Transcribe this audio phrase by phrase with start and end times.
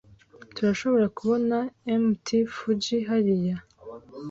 [0.55, 1.55] Turashobora kubona
[2.09, 2.25] Mt.
[2.55, 3.55] Fuji hariya.